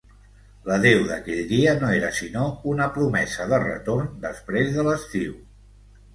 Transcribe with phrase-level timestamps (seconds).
[0.69, 5.39] L’adéu d’aquell dia no era sinó una promesa de retorn després de l’estiu.